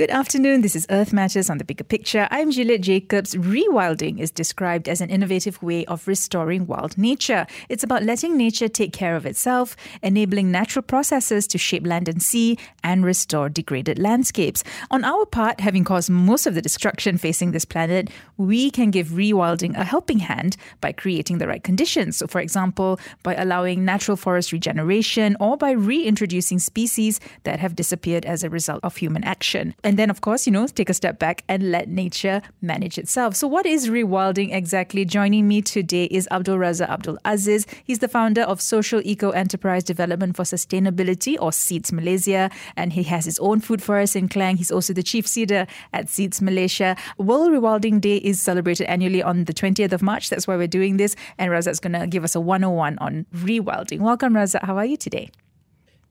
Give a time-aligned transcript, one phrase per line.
[0.00, 0.62] Good afternoon.
[0.62, 2.26] This is Earth Matters on the Bigger Picture.
[2.30, 3.34] I'm Juliet Jacobs.
[3.34, 7.46] Rewilding is described as an innovative way of restoring wild nature.
[7.68, 12.22] It's about letting nature take care of itself, enabling natural processes to shape land and
[12.22, 14.64] sea, and restore degraded landscapes.
[14.90, 18.08] On our part, having caused most of the destruction facing this planet,
[18.38, 22.16] we can give rewilding a helping hand by creating the right conditions.
[22.16, 28.24] So, for example, by allowing natural forest regeneration or by reintroducing species that have disappeared
[28.24, 29.74] as a result of human action.
[29.90, 33.34] And then, of course, you know, take a step back and let nature manage itself.
[33.34, 35.04] So, what is rewilding exactly?
[35.04, 37.66] Joining me today is Abdul Razak Abdul Aziz.
[37.82, 43.02] He's the founder of Social Eco Enterprise Development for Sustainability, or SEEDS Malaysia, and he
[43.02, 44.58] has his own food forest in Klang.
[44.58, 46.94] He's also the chief seeder at SEEDS Malaysia.
[47.18, 50.30] World Rewilding Day is celebrated annually on the 20th of March.
[50.30, 51.16] That's why we're doing this.
[51.36, 53.98] And Razak's going to give us a 101 on rewilding.
[53.98, 54.62] Welcome, Razak.
[54.62, 55.32] How are you today?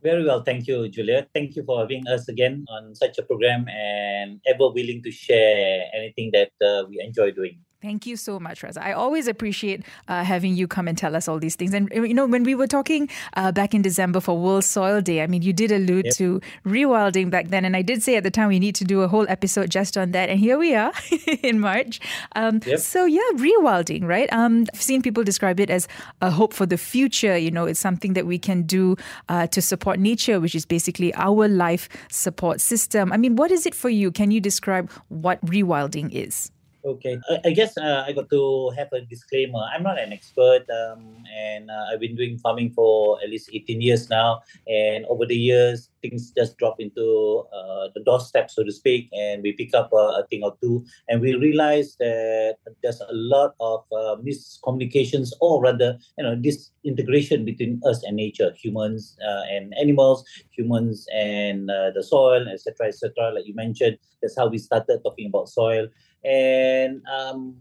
[0.01, 1.27] Very well, thank you, Julia.
[1.33, 5.89] Thank you for having us again on such a program and ever willing to share
[5.93, 7.59] anything that uh, we enjoy doing.
[7.81, 8.81] Thank you so much, Razak.
[8.81, 11.73] I always appreciate uh, having you come and tell us all these things.
[11.73, 15.23] And, you know, when we were talking uh, back in December for World Soil Day,
[15.23, 16.15] I mean, you did allude yep.
[16.15, 17.63] to rewilding back then.
[17.63, 19.97] And I did say at the time we need to do a whole episode just
[19.97, 20.27] on that.
[20.27, 20.91] And here we are
[21.41, 22.01] in March.
[22.35, 22.79] Um, yep.
[22.79, 24.27] So, yeah, rewilding, right?
[24.33, 25.87] Um, I've seen people describe it as
[26.21, 27.37] a hope for the future.
[27.37, 28.97] You know, it's something that we can do
[29.29, 33.13] uh, to support nature, which is basically our life support system.
[33.13, 34.11] I mean, what is it for you?
[34.11, 36.51] Can you describe what rewilding is?
[36.89, 39.61] Okay, I, I guess uh, I got to have a disclaimer.
[39.71, 43.79] I'm not an expert, um, and uh, I've been doing farming for at least 18
[43.79, 44.41] years now.
[44.67, 49.43] And over the years, things just drop into uh, the doorstep, so to speak, and
[49.43, 53.53] we pick up a, a thing or two, and we realize that there's a lot
[53.59, 59.75] of uh, miscommunications, or rather, you know, disintegration between us and nature, humans uh, and
[59.79, 63.31] animals, humans and uh, the soil, etc., etc.
[63.31, 65.87] Like you mentioned, that's how we started talking about soil
[66.23, 67.55] and um,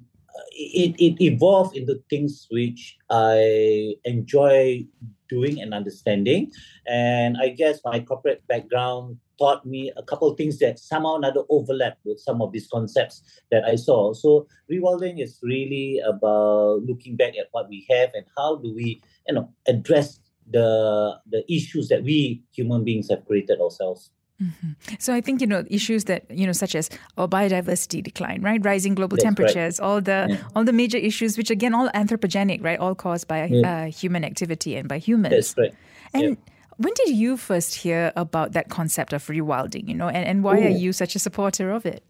[0.53, 4.87] it, it evolved into things which I enjoy
[5.29, 6.53] doing and understanding.
[6.87, 11.19] And I guess my corporate background taught me a couple of things that somehow or
[11.19, 14.13] another overlap with some of these concepts that I saw.
[14.13, 19.01] So rewilding is really about looking back at what we have and how do we,
[19.27, 20.21] you know, address
[20.51, 24.11] the the issues that we human beings have created ourselves.
[24.43, 24.95] Mm-hmm.
[25.01, 28.65] So I think you know issues that you know such as oh, biodiversity decline, right?
[28.65, 29.87] Rising global That's temperatures, right.
[29.87, 30.37] all the yeah.
[30.55, 32.79] all the major issues, which again all anthropogenic, right?
[32.79, 35.35] All caused by uh, human activity and by humans.
[35.35, 35.75] That's right.
[36.15, 36.53] And yeah.
[36.77, 39.89] when did you first hear about that concept of rewilding?
[39.89, 40.67] You know, and, and why Ooh.
[40.67, 42.05] are you such a supporter of it?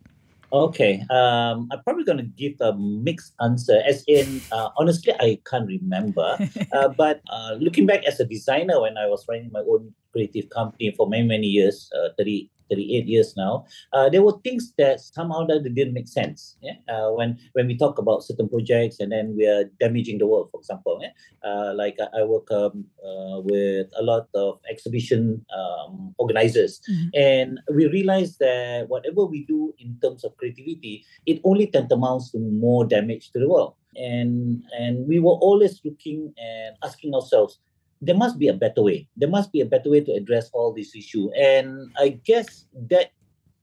[0.51, 3.83] Okay, um, I'm probably going to give a mixed answer.
[3.87, 6.39] As in, uh, honestly, I can't remember.
[6.73, 10.49] uh, but uh, looking back as a designer, when I was running my own creative
[10.49, 15.01] company for many many years, uh, 30 38 years now, uh, there were things that
[15.01, 16.57] somehow that didn't make sense.
[16.63, 16.77] Yeah?
[16.89, 20.49] Uh, when when we talk about certain projects and then we are damaging the world,
[20.51, 20.99] for example.
[21.03, 21.13] Yeah?
[21.43, 27.09] Uh, like I, I work um, uh, with a lot of exhibition um, organizers, mm-hmm.
[27.15, 32.39] and we realize that whatever we do in terms of creativity, it only tantamounts to
[32.39, 33.75] more damage to the world.
[33.97, 37.59] And and we were always looking and asking ourselves,
[38.01, 39.09] there must be a better way.
[39.17, 41.31] There must be a better way to address all this issue.
[41.33, 43.13] And I guess that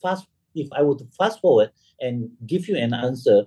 [0.01, 3.45] fast, if I were to fast forward and give you an answer,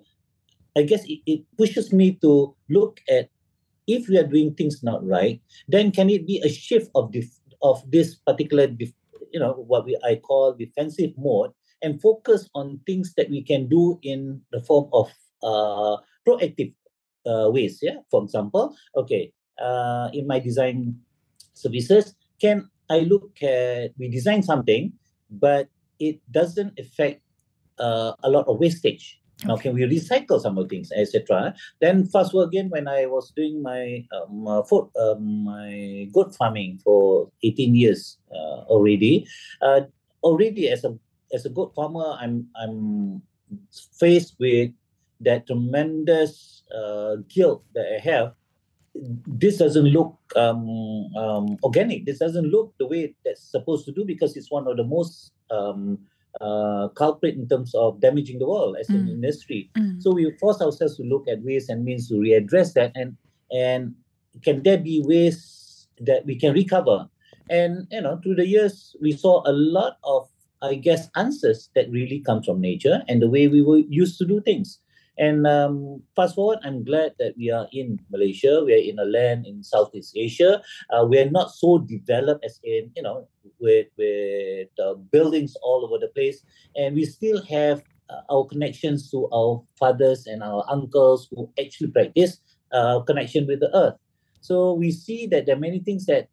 [0.77, 3.29] I guess it, it pushes me to look at
[3.87, 7.41] if we are doing things not right, then can it be a shift of def-
[7.63, 8.69] of this particular,
[9.33, 11.51] you know, what we I call defensive mode,
[11.83, 15.11] and focus on things that we can do in the form of
[15.43, 16.75] uh, proactive
[17.27, 17.81] uh, ways.
[17.83, 19.33] Yeah, for example, okay,
[19.63, 20.99] uh, in my design
[21.55, 24.93] services can I look at we design something,
[25.31, 27.21] but it doesn't affect
[27.79, 29.21] uh, a lot of wastage.
[29.45, 29.49] Okay.
[29.49, 31.55] Now, can we recycle some of things, etc.?
[31.81, 36.35] Then fast forward again when I was doing my um, uh, food, um, my goat
[36.35, 39.27] farming for 18 years uh, already.
[39.63, 39.83] Uh,
[40.25, 40.99] already as a
[41.33, 43.23] as a goat farmer, I'm I'm
[43.95, 44.73] faced with
[45.21, 48.35] that tremendous uh, guilt that I have
[49.27, 50.69] this doesn't look um,
[51.17, 52.07] um, organic.
[52.07, 55.33] This doesn't look the way that's supposed to do because it's one of the most
[55.51, 55.99] um,
[56.41, 58.97] uh, culprit in terms of damaging the world as mm.
[58.97, 59.71] an industry.
[59.77, 60.03] Mm.
[60.03, 63.17] So we force ourselves to look at ways and means to readdress that, and
[63.51, 63.95] and
[64.43, 67.09] can there be ways that we can recover?
[67.51, 70.29] And you know, through the years, we saw a lot of,
[70.63, 74.27] I guess, answers that really come from nature and the way we were used to
[74.27, 74.79] do things.
[75.19, 78.63] And um, fast forward, I'm glad that we are in Malaysia.
[78.65, 80.63] We are in a land in Southeast Asia.
[80.91, 83.27] Uh, we are not so developed as in, you know,
[83.59, 86.43] with, with uh, buildings all over the place.
[86.77, 91.91] And we still have uh, our connections to our fathers and our uncles who actually
[91.91, 92.39] practice
[92.73, 93.95] uh, connection with the earth.
[94.41, 96.29] So we see that there are many things that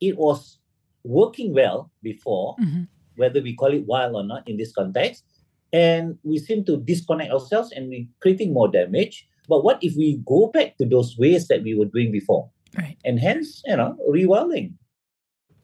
[0.00, 0.58] it was
[1.04, 2.84] working well before, mm-hmm.
[3.16, 5.24] whether we call it wild or not in this context.
[5.72, 9.28] And we seem to disconnect ourselves and we're creating more damage.
[9.48, 12.50] But what if we go back to those ways that we were doing before?
[12.76, 12.96] Right.
[13.04, 14.74] And hence, you know, rewilding.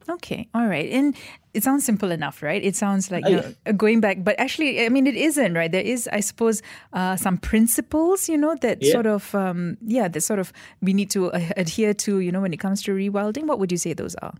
[0.09, 0.89] Okay, all right.
[0.89, 1.15] And
[1.53, 2.63] it sounds simple enough, right?
[2.63, 5.71] It sounds like you know, going back, but actually, I mean, it isn't, right?
[5.71, 6.61] There is, I suppose,
[6.93, 8.93] uh, some principles, you know, that yeah.
[8.93, 12.41] sort of, um, yeah, that sort of we need to uh, adhere to, you know,
[12.41, 13.47] when it comes to rewilding.
[13.47, 14.33] What would you say those are?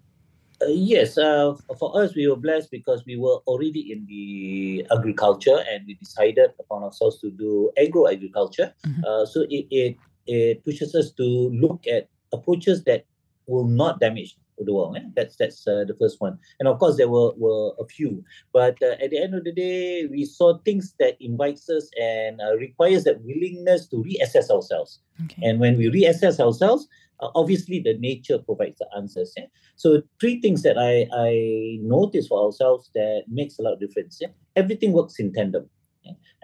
[0.61, 5.63] Uh, yes, uh, for us, we were blessed because we were already in the agriculture
[5.69, 8.73] and we decided upon ourselves to do agro agriculture.
[8.85, 9.03] Mm-hmm.
[9.05, 13.05] Uh, so it, it, it pushes us to look at approaches that
[13.45, 14.97] will not damage the world.
[14.97, 15.01] Eh?
[15.15, 16.39] That's that's uh, the first one.
[16.59, 18.23] And of course, there were, were a few.
[18.53, 22.41] But uh, at the end of the day, we saw things that invites us and
[22.41, 24.99] uh, requires that willingness to reassess ourselves.
[25.25, 25.47] Okay.
[25.47, 26.87] And when we reassess ourselves,
[27.19, 29.33] uh, obviously the nature provides the answers.
[29.37, 29.45] Yeah?
[29.75, 34.17] So three things that I, I notice for ourselves that makes a lot of difference.
[34.21, 34.29] Yeah?
[34.55, 35.69] Everything works in tandem.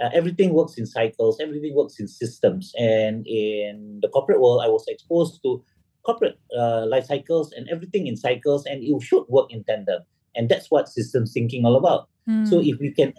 [0.02, 2.74] Uh, everything works in cycles, everything works in systems.
[2.78, 5.64] And in the corporate world, I was exposed to
[6.04, 10.02] corporate uh, life cycles and everything in cycles, and it should work in tandem.
[10.36, 12.10] And that's what systems thinking all about.
[12.28, 12.48] Mm.
[12.50, 13.14] So if we can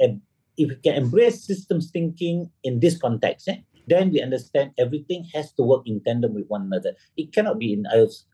[0.56, 5.52] if we can embrace systems thinking in this context, eh, then we understand everything has
[5.52, 6.94] to work in tandem with one another.
[7.16, 7.86] It cannot be in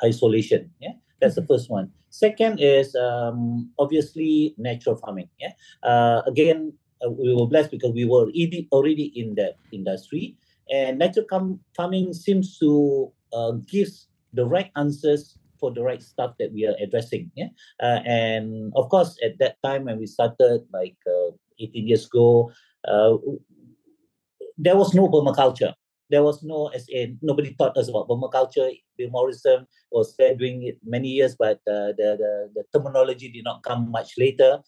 [0.04, 0.70] isolation.
[0.80, 1.90] Yeah, that's the first one.
[2.10, 5.28] Second is um, obviously natural farming.
[5.38, 5.52] Yeah,
[5.82, 6.72] uh, again,
[7.04, 8.30] uh, we were blessed because we were
[8.72, 10.36] already in that industry,
[10.70, 16.52] and natural farming seems to uh, gives the right answers for the right stuff that
[16.52, 17.30] we are addressing.
[17.36, 17.48] Yeah,
[17.82, 22.50] uh, and of course, at that time when we started, like uh, 18 years ago,
[22.88, 23.16] uh,
[24.60, 25.72] there was no permaculture.
[26.10, 28.68] There was no, as in, nobody taught us about permaculture.
[28.98, 33.44] Bill Mollison was there doing it many years, but uh, the, the, the terminology did
[33.44, 34.58] not come much later.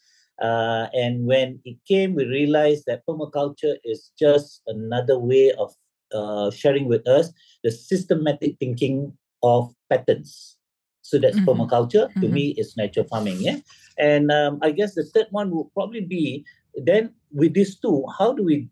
[0.41, 5.75] Uh, and when it came, we realized that permaculture is just another way of
[6.15, 7.33] uh, sharing with us
[7.65, 9.13] the systematic thinking
[9.43, 10.57] of patterns.
[11.03, 11.49] So that's mm-hmm.
[11.49, 12.13] permaculture.
[12.15, 12.33] To mm-hmm.
[12.33, 13.39] me, it's natural farming.
[13.41, 13.59] Yeah,
[13.99, 16.45] and um, I guess the third one will probably be
[16.75, 18.69] then with these two, how do we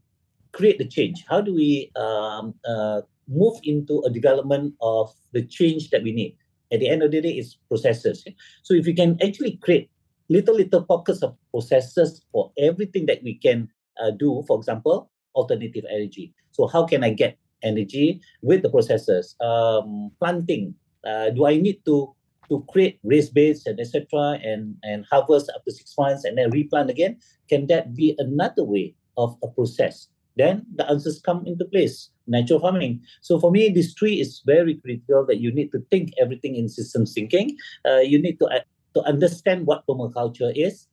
[0.53, 1.25] create the change?
[1.29, 6.37] How do we um, uh, move into a development of the change that we need?
[6.73, 8.25] At the end of the day, it's processes.
[8.63, 9.91] So if we can actually create
[10.29, 13.69] little little pockets of processes for everything that we can
[14.01, 16.33] uh, do, for example, alternative energy.
[16.53, 19.37] So how can I get energy with the processes?
[19.41, 20.75] Um, planting.
[21.05, 22.15] Uh, do I need to
[22.49, 24.39] to create raised beds and etc.
[24.43, 27.19] and and harvest after six months and then replant again?
[27.49, 30.09] Can that be another way of a process?
[30.41, 32.09] Then the answers come into place.
[32.27, 33.03] Natural farming.
[33.21, 36.69] So for me, this tree is very critical that you need to think everything in
[36.69, 37.57] systems thinking.
[37.85, 38.65] Uh, you need to uh,
[38.95, 40.87] to understand what permaculture is.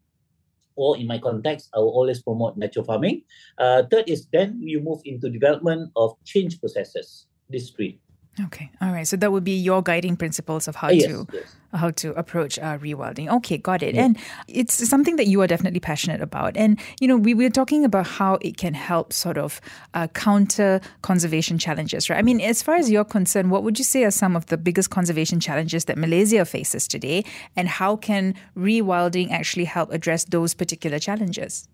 [0.78, 3.26] Or in my context, I will always promote natural farming.
[3.58, 7.26] Uh, third is then you move into development of change processes.
[7.50, 7.98] This tree.
[8.46, 9.08] Okay, all right.
[9.08, 11.56] So that would be your guiding principles of how yes, to yes.
[11.74, 13.28] how to approach uh, rewilding.
[13.38, 13.96] Okay, got it.
[13.96, 14.06] Yeah.
[14.06, 14.18] And
[14.48, 16.56] it's something that you are definitely passionate about.
[16.56, 19.60] And you know, we were talking about how it can help sort of
[19.96, 22.20] uh, counter conservation challenges, right?
[22.20, 24.58] I mean, as far as you're concerned, what would you say are some of the
[24.58, 27.26] biggest conservation challenges that Malaysia faces today,
[27.56, 31.68] and how can rewilding actually help address those particular challenges?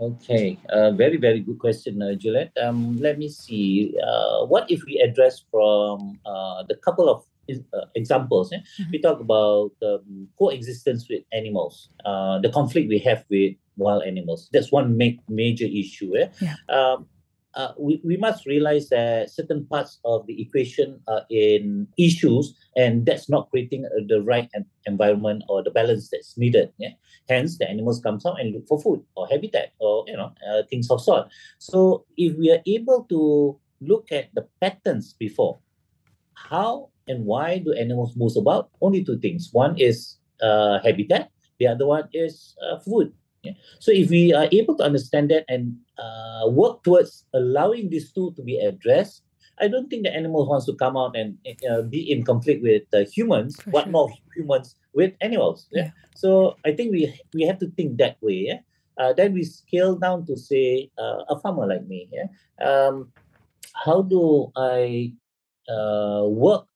[0.00, 2.50] Okay, uh, very, very good question, uh, Juliet.
[2.60, 3.94] Um, let me see.
[4.02, 8.52] Uh, what if we address from uh, the couple of uh, examples?
[8.52, 8.58] Eh?
[8.58, 8.90] Mm-hmm.
[8.90, 14.48] We talk about um, coexistence with animals, uh, the conflict we have with wild animals.
[14.52, 16.16] That's one ma- major issue.
[16.16, 16.28] Eh?
[16.40, 16.54] Yeah.
[16.68, 17.06] Um,
[17.54, 23.06] uh, we, we must realize that certain parts of the equation are in issues and
[23.06, 24.50] that's not creating uh, the right
[24.86, 26.90] environment or the balance that's needed yeah
[27.28, 30.62] hence the animals comes out and look for food or habitat or you know uh,
[30.70, 31.28] things of sort.
[31.58, 35.58] So if we are able to look at the patterns before
[36.34, 38.70] how and why do animals move about?
[38.80, 39.50] Only two things.
[39.52, 41.30] One is uh, habitat.
[41.58, 43.12] The other one is uh, food.
[43.42, 43.52] Yeah.
[43.78, 48.32] So if we are able to understand that and uh, work towards allowing these two
[48.36, 49.22] to be addressed,
[49.60, 51.38] I don't think the animal wants to come out and
[51.70, 53.60] uh, be in conflict with uh, humans.
[53.62, 53.92] For what sure.
[53.92, 55.68] more humans with animals?
[55.70, 55.84] Yeah?
[55.84, 55.90] yeah.
[56.14, 58.50] So I think we we have to think that way.
[58.50, 58.60] Yeah.
[58.96, 62.08] Uh, then we scale down to say uh, a farmer like me.
[62.12, 62.30] Yeah.
[62.62, 63.10] Um,
[63.74, 65.12] how do I
[65.68, 66.66] uh, work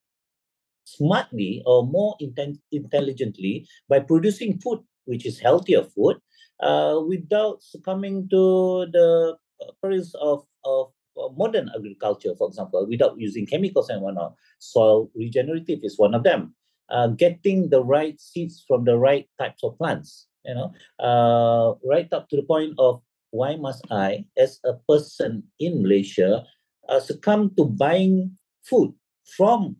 [0.84, 6.16] smartly or more inten- intelligently by producing food which is healthier food
[6.60, 9.36] uh, without succumbing to the
[9.82, 10.92] perils of, of
[11.36, 14.34] modern agriculture, for example, without using chemicals and whatnot.
[14.58, 16.54] Soil regenerative is one of them.
[16.90, 20.72] Uh, getting the right seeds from the right types of plants, you know,
[21.04, 26.46] uh, right up to the point of why must I, as a person in Malaysia,
[26.88, 28.94] uh, succumb to buying food
[29.36, 29.76] from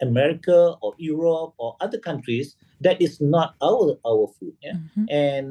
[0.00, 4.56] America or Europe or other countries that is not our our food.
[4.62, 4.80] Yeah?
[4.96, 5.04] Mm-hmm.
[5.10, 5.48] And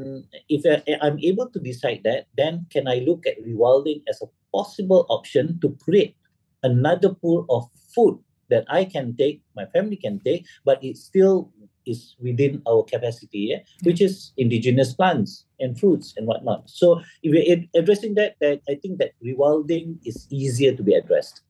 [0.49, 4.27] if I, I'm able to decide that, then can I look at rewilding as a
[4.53, 6.15] possible option to create
[6.63, 11.51] another pool of food that I can take, my family can take, but it still
[11.85, 13.59] is within our capacity, yeah?
[13.83, 16.69] Which is indigenous plants and fruits and whatnot.
[16.69, 21.41] So if we're addressing that, that I think that rewilding is easier to be addressed.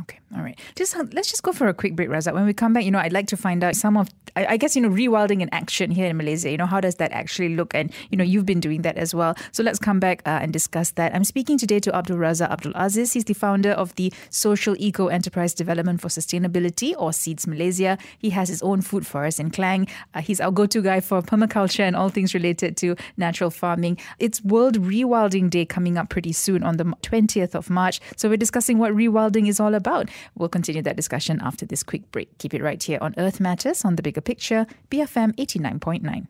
[0.00, 0.58] Okay, all right.
[0.74, 2.34] Just uh, let's just go for a quick break, Razak.
[2.34, 4.56] When we come back, you know, I'd like to find out some of, I, I,
[4.56, 6.50] guess, you know, rewilding in action here in Malaysia.
[6.50, 7.72] You know, how does that actually look?
[7.72, 9.36] And you know, you've been doing that as well.
[9.52, 11.14] So let's come back uh, and discuss that.
[11.14, 13.12] I'm speaking today to Abdul Razak Abdul Aziz.
[13.12, 17.96] He's the founder of the Social Eco Enterprise Development for Sustainability, or SEEDS Malaysia.
[18.18, 19.86] He has his own food forest in Klang.
[20.14, 23.98] Uh, he's our go-to guy for permaculture and all things related to natural farming.
[24.18, 28.00] It's World Rewilding Day coming up pretty soon on the 20th of March.
[28.16, 30.10] So we're discussing what rewilding is all about.
[30.34, 32.36] We'll continue that discussion after this quick break.
[32.38, 36.26] Keep it right here on Earth Matters on the Bigger Picture, BFM 89.9.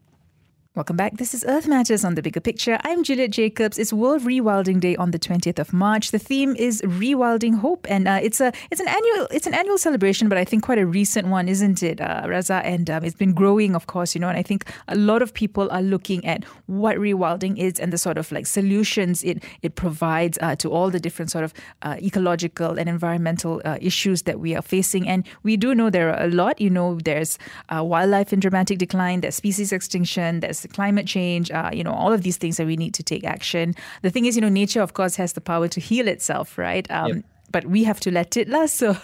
[0.77, 1.17] Welcome back.
[1.17, 2.79] This is Earth Matters on the Bigger Picture.
[2.85, 3.79] I'm Juliet Jacobs.
[3.79, 6.11] It's World Rewilding Day on the 20th of March.
[6.11, 9.79] The theme is Rewilding Hope, and uh, it's a it's an annual it's an annual
[9.79, 12.61] celebration, but I think quite a recent one, isn't it, uh, Razak?
[12.63, 14.29] And um, it's been growing, of course, you know.
[14.29, 17.97] And I think a lot of people are looking at what rewilding is and the
[17.97, 21.97] sort of like solutions it it provides uh, to all the different sort of uh,
[22.03, 25.09] ecological and environmental uh, issues that we are facing.
[25.09, 26.61] And we do know there are a lot.
[26.61, 27.39] You know, there's
[27.71, 32.13] uh, wildlife in dramatic decline, there's species extinction, there's climate change, uh, you know, all
[32.13, 33.75] of these things that we need to take action.
[34.03, 36.91] The thing is, you know, nature, of course, has the power to heal itself, right?
[36.91, 37.25] Um, yep
[37.57, 38.77] but we have to let it last.
[38.87, 38.95] So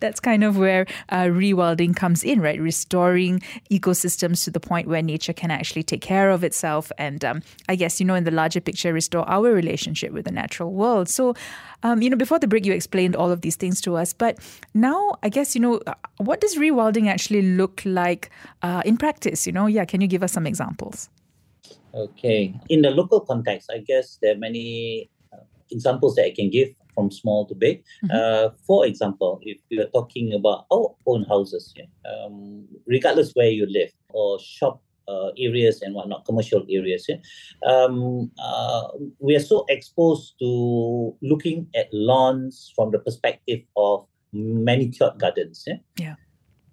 [0.00, 2.60] that's kind of where uh, rewilding comes in, right?
[2.60, 3.40] Restoring
[3.70, 6.92] ecosystems to the point where nature can actually take care of itself.
[6.98, 7.40] And um,
[7.70, 11.08] I guess, you know, in the larger picture, restore our relationship with the natural world.
[11.08, 11.34] So,
[11.82, 14.12] um, you know, before the break, you explained all of these things to us.
[14.12, 14.38] But
[14.74, 19.46] now, I guess, you know, uh, what does rewilding actually look like uh, in practice?
[19.46, 21.08] You know, yeah, can you give us some examples?
[21.94, 22.54] Okay.
[22.68, 26.68] In the local context, I guess there are many uh, examples that I can give
[26.94, 27.84] from small to big.
[28.04, 28.10] Mm-hmm.
[28.12, 33.66] Uh, for example, if you're talking about our own houses, yeah, um, regardless where you
[33.66, 37.16] live or shop uh, areas and whatnot, commercial areas, yeah,
[37.66, 45.18] um, uh, we are so exposed to looking at lawns from the perspective of manicured
[45.18, 45.64] gardens.
[45.66, 45.76] Yeah.
[45.98, 46.14] Yeah.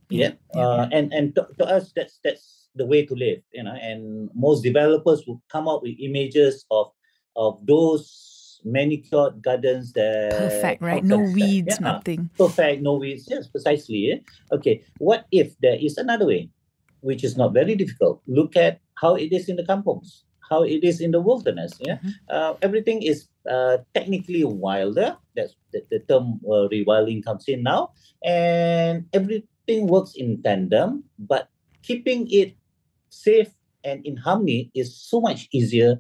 [0.09, 0.31] Yeah.
[0.53, 0.61] yeah.
[0.61, 3.75] Uh, and and to, to us, that's that's the way to live, you know.
[3.75, 6.91] And most developers will come up with images of
[7.35, 8.28] of those
[8.63, 11.03] manicured gardens that perfect, right?
[11.03, 12.29] No weeds, yeah, nothing.
[12.37, 13.27] Perfect, no weeds.
[13.29, 13.97] Yes, precisely.
[13.97, 14.19] Yeah?
[14.51, 14.83] Okay.
[14.97, 16.49] What if there is another way,
[17.01, 18.21] which is not very difficult?
[18.27, 21.79] Look at how it is in the kampongs, how it is in the wilderness.
[21.79, 22.09] Yeah, mm-hmm.
[22.29, 25.17] uh, everything is uh, technically wilder.
[25.35, 31.03] That's the, the term uh, rewilding comes in now, and everything works in tandem.
[31.17, 31.47] But
[31.81, 32.55] keeping it
[33.09, 33.49] safe
[33.83, 35.97] and in harmony is so much easier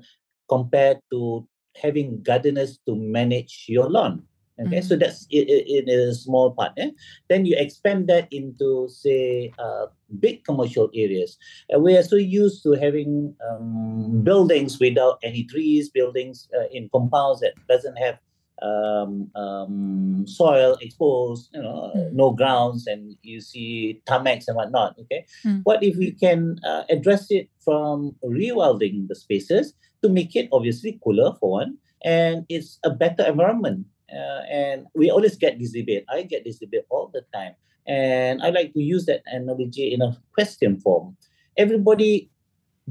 [0.49, 1.47] compared to
[1.81, 4.23] having gardeners to manage your lawn.
[4.59, 4.87] Okay, mm-hmm.
[4.87, 6.73] so that's in a small part.
[6.77, 6.91] Eh?
[7.29, 9.85] Then you expand that into, say, uh,
[10.19, 11.37] big commercial areas.
[11.73, 16.89] Uh, we are so used to having um, buildings without any trees, buildings uh, in
[16.91, 18.19] compounds that doesn't have
[18.61, 22.11] um, um, soil exposed, you know, mm.
[22.11, 24.95] no grounds, and you see tarmacs and whatnot.
[24.99, 25.61] Okay, mm.
[25.63, 30.99] what if we can uh, address it from rewilding the spaces to make it obviously
[31.03, 33.85] cooler for one, and it's a better environment.
[34.11, 36.03] Uh, and we always get this debate.
[36.09, 37.53] I get this debate all the time,
[37.85, 41.15] and I like to use that analogy in a question form.
[41.57, 42.29] Everybody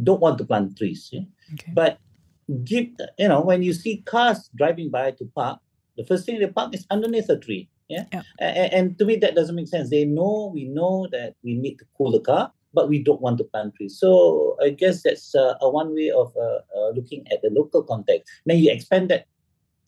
[0.02, 1.22] don't want to plant trees, yeah?
[1.54, 1.72] okay.
[1.74, 1.98] but
[2.64, 2.86] give
[3.18, 5.60] you know when you see cars driving by to park,
[5.96, 7.68] the first thing they park is underneath a tree.
[7.88, 8.22] Yeah, yeah.
[8.38, 9.90] And, and to me that doesn't make sense.
[9.90, 13.38] They know we know that we need to cool the car, but we don't want
[13.38, 13.98] to plant trees.
[13.98, 17.82] So I guess that's uh, a one way of uh, uh, looking at the local
[17.82, 18.30] context.
[18.46, 19.26] Then you expand that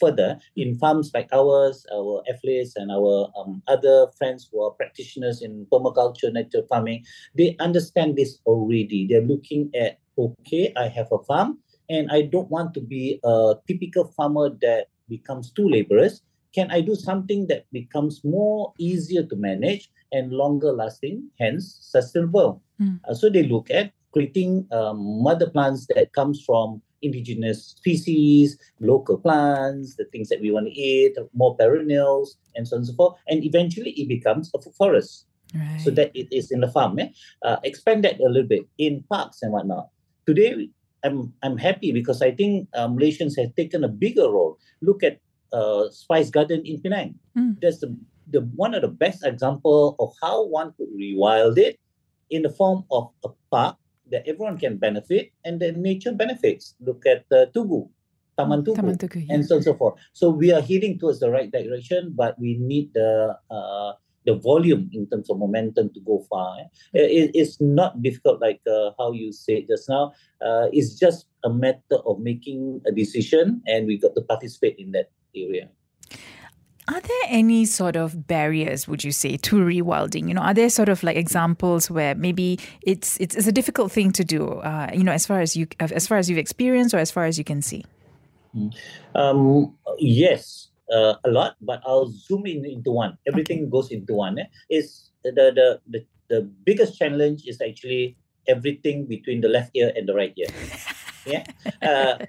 [0.00, 5.42] further in farms like ours, our affiliates and our um, other friends who are practitioners
[5.42, 9.06] in permaculture, natural farming, they understand this already.
[9.06, 11.58] They're looking at, okay, I have a farm
[11.90, 16.22] and I don't want to be a typical farmer that becomes too laborious.
[16.52, 22.62] can I do something that becomes more easier to manage and longer lasting, hence sustainable?
[22.80, 23.00] Mm.
[23.08, 29.18] Uh, so they look at creating um, mother plants that comes from indigenous species, local
[29.18, 32.94] plants, the things that we want to eat, more perennials, and so on and so
[32.94, 33.14] forth.
[33.28, 35.26] And eventually it becomes a forest.
[35.54, 35.80] Right.
[35.80, 36.98] So that it is in the farm.
[37.00, 37.08] Eh?
[37.42, 39.88] Uh, expand that a little bit in parks and whatnot.
[40.24, 40.68] Today,
[41.02, 44.58] I'm I'm happy because I think uh, Malaysians have taken a bigger role.
[44.80, 45.18] Look at
[45.52, 47.18] uh, Spice Garden in Penang.
[47.36, 47.56] Mm.
[47.60, 47.96] That's the,
[48.32, 51.78] the one of the best example of how one could rewild it
[52.30, 53.76] in the form of a park
[54.10, 56.74] that everyone can benefit and the nature benefits.
[56.80, 57.88] Look at uh, Tugu,
[58.38, 59.34] Taman Tugu, Taman Tugu, yeah.
[59.34, 59.94] and so on and so forth.
[60.12, 63.92] So we are heading towards the right direction, but we need the uh,
[64.26, 66.58] the volume in terms of momentum to go far.
[66.60, 66.66] eh.
[66.92, 70.12] It- it's not difficult like uh, how you said just now.
[70.44, 74.92] Uh, it's just a matter of making a decision, and we got to participate in
[74.92, 75.70] that area.
[76.90, 80.26] Are there any sort of barriers, would you say, to rewilding?
[80.26, 83.92] You know, are there sort of like examples where maybe it's it's, it's a difficult
[83.92, 84.58] thing to do?
[84.58, 87.26] Uh, you know, as far as you as far as you've experienced or as far
[87.26, 87.84] as you can see.
[89.14, 93.16] Um, yes, uh, a lot, but I'll zoom in into one.
[93.24, 94.40] Everything goes into one.
[94.40, 94.46] Eh?
[94.68, 98.16] Is the, the the the biggest challenge is actually
[98.48, 100.50] everything between the left ear and the right ear.
[101.26, 101.44] Yeah,
[101.82, 102.24] uh,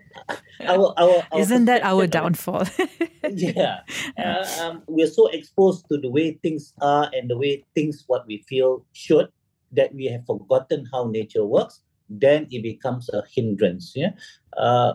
[0.67, 2.65] our, our, our Isn't that our downfall?
[3.31, 3.81] yeah.
[4.17, 8.25] Uh, um, we're so exposed to the way things are and the way things what
[8.27, 9.29] we feel should
[9.71, 14.11] that we have forgotten how nature works then it becomes a hindrance yeah?
[14.57, 14.93] Uh,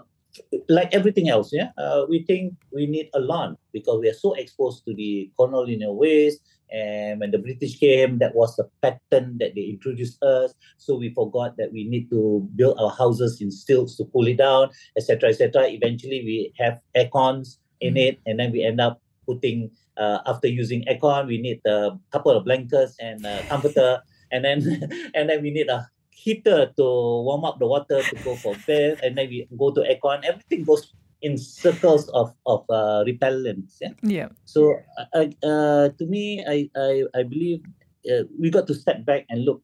[0.68, 4.34] like everything else yeah uh, we think we need a lawn because we are so
[4.34, 6.38] exposed to the colonial ways
[6.72, 10.52] and when the british came that was the pattern that they introduced us.
[10.78, 14.38] So we forgot that we need to build our houses in stilts to cool it
[14.38, 18.08] down etc etc eventually we have air cons in Mm.
[18.08, 22.32] it, and then we end up putting uh, after using aircon, we need a couple
[22.32, 24.60] of blankets and a comforter, and then
[25.14, 25.88] and then we need a
[26.26, 26.86] heater to
[27.22, 30.26] warm up the water to go for bed, and then we go to aircon.
[30.26, 30.90] Everything goes
[31.22, 33.78] in circles of of uh, repellents.
[33.78, 33.94] Yeah.
[34.02, 34.28] yeah.
[34.44, 34.74] So
[35.14, 37.62] uh, uh, to me, I I, I believe
[38.10, 39.62] uh, we got to step back and look.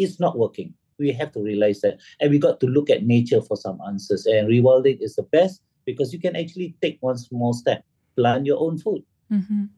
[0.00, 0.72] It's not working.
[0.96, 4.24] We have to realize that, and we got to look at nature for some answers.
[4.24, 7.84] And rewilding is the best because you can actually take one small step,
[8.16, 9.04] plant your own food.
[9.28, 9.68] hmm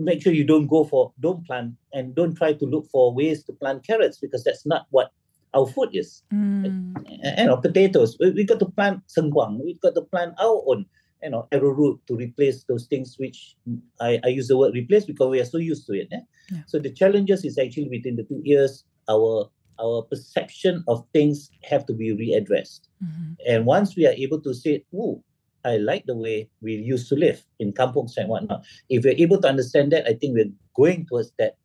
[0.00, 3.44] Make sure you don't go for don't plant and don't try to look for ways
[3.44, 5.12] to plant carrots because that's not what
[5.54, 6.22] our food is.
[6.32, 6.94] Mm.
[7.38, 8.16] You know, potatoes.
[8.20, 9.62] We, we got to plant sengkuang.
[9.64, 10.86] We got to plant our own.
[11.22, 13.54] You know, arrowroot to replace those things which
[14.00, 16.08] I, I use the word replace because we are so used to it.
[16.12, 16.20] eh?
[16.50, 16.62] Yeah.
[16.66, 21.84] So the challenges is actually within the two years, our our perception of things have
[21.86, 22.88] to be readdressed.
[23.04, 23.36] Mhm.
[23.48, 25.20] And once we are able to say, oh,
[25.64, 28.64] I like the way we used to live in kampungs and whatnot.
[28.88, 31.56] If we're able to understand that, I think we're going towards that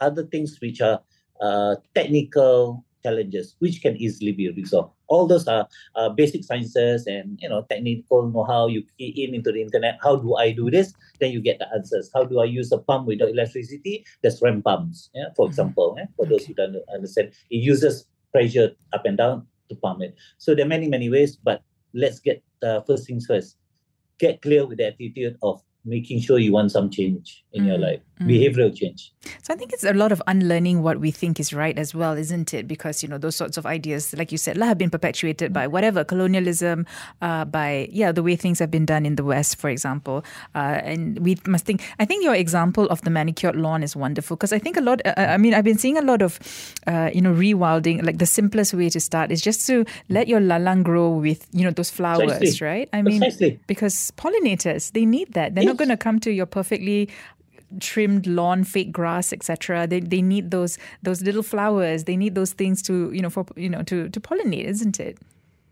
[0.00, 1.00] other things which are
[1.40, 4.90] uh, technical challenges, which can easily be resolved.
[5.08, 8.66] All those are uh, basic sciences and you know technical know-how.
[8.66, 9.98] You key in into the internet.
[10.02, 10.92] How do I do this?
[11.20, 12.10] Then you get the answers.
[12.14, 14.04] How do I use a pump without electricity?
[14.22, 15.50] There's ram pumps, yeah, for Mhm.
[15.54, 15.88] example.
[16.02, 20.14] eh, for those who don't understand, it uses pressure up and down to pump it.
[20.38, 21.62] So there are many many ways, but
[21.94, 23.56] let's get uh, first things first.
[24.18, 27.80] Get clear with the attitude of making sure you want some change in your Mm,
[27.80, 28.26] life, mm.
[28.26, 29.12] behavioral change.
[29.42, 32.12] So I think it's a lot of unlearning what we think is right as well,
[32.18, 32.68] isn't it?
[32.68, 36.04] Because you know those sorts of ideas, like you said, have been perpetuated by whatever
[36.04, 36.86] colonialism,
[37.22, 40.24] uh, by yeah the way things have been done in the West, for example.
[40.54, 41.82] Uh, and we must think.
[41.98, 45.00] I think your example of the manicured lawn is wonderful because I think a lot.
[45.06, 46.38] Uh, I mean, I've been seeing a lot of
[46.86, 48.04] uh, you know rewilding.
[48.04, 51.64] Like the simplest way to start is just to let your lalang grow with you
[51.64, 52.66] know those flowers, Precisely.
[52.66, 52.88] right?
[52.92, 53.60] I mean, Precisely.
[53.66, 55.54] because pollinators they need that.
[55.54, 55.75] They're not.
[55.76, 57.08] Going to come to your perfectly
[57.80, 59.86] trimmed lawn, fake grass, etc.
[59.86, 62.04] They they need those those little flowers.
[62.04, 65.18] They need those things to you know for you know to to pollinate, isn't it?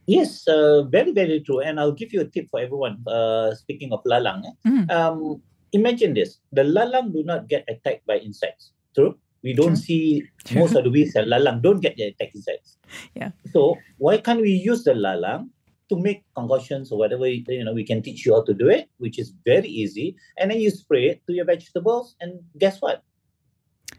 [0.07, 1.61] Yes, uh, very, very true.
[1.61, 3.01] And I'll give you a tip for everyone.
[3.07, 4.69] Uh, speaking of lalang, eh?
[4.69, 4.91] Mm.
[4.91, 8.73] um, imagine this: the lalang do not get attacked by insects.
[8.95, 9.89] True, we don't True.
[9.89, 12.77] see most of the weeds and lalang don't get attacked by insects.
[13.15, 13.31] Yeah.
[13.53, 15.51] So why can't we use the lalang
[15.89, 17.73] to make concoctions or whatever you know?
[17.75, 20.71] We can teach you how to do it, which is very easy, and then you
[20.71, 23.03] spray it to your vegetables, and guess what?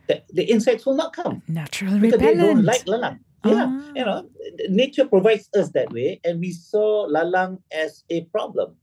[0.08, 3.20] The, the insects will not come naturally because they don't like lalang.
[3.46, 3.92] Yeah, Ah.
[3.96, 4.30] you know,
[4.70, 8.76] nature provides us that way, and we saw lalang as a problem,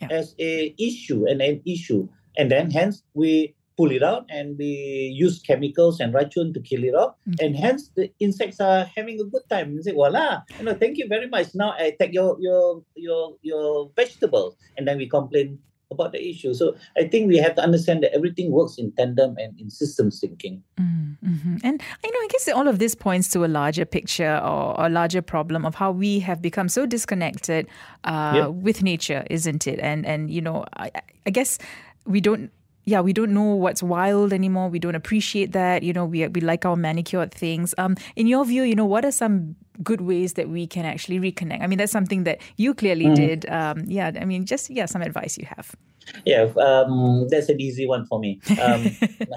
[0.00, 0.08] Yeah.
[0.10, 4.70] as a issue and an issue, and then hence we pull it out and we
[5.14, 7.46] use chemicals and racun to kill it off, Okay.
[7.46, 9.68] and hence the insects are having a good time.
[9.70, 11.54] And say, voila, you know, thank you very much.
[11.54, 15.58] Now I take your your your your vegetables, and then we complain
[15.90, 16.52] about the issue.
[16.52, 20.20] So I think we have to understand that everything works in tandem and in systems
[20.20, 20.62] thinking.
[20.78, 21.56] Mm-hmm.
[21.64, 24.90] And you know, I guess all of this points to a larger picture or a
[24.90, 27.68] larger problem of how we have become so disconnected
[28.04, 28.50] uh, yep.
[28.50, 29.78] with nature, isn't it?
[29.80, 30.90] And and you know, I,
[31.26, 31.58] I guess
[32.04, 32.50] we don't
[32.88, 34.70] yeah, we don't know what's wild anymore.
[34.70, 35.82] We don't appreciate that.
[35.82, 37.74] You know, we we like our manicured things.
[37.76, 41.20] Um, in your view, you know, what are some good ways that we can actually
[41.20, 41.60] reconnect?
[41.60, 43.14] I mean, that's something that you clearly mm.
[43.14, 43.44] did.
[43.52, 45.76] Um, yeah, I mean, just yeah, some advice you have.
[46.24, 48.40] Yeah, um, that's an easy one for me.
[48.56, 48.88] Um,